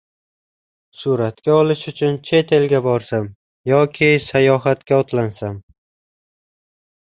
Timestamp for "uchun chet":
1.91-2.53